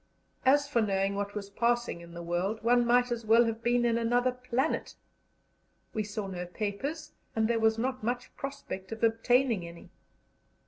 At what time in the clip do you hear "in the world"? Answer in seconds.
2.01-2.63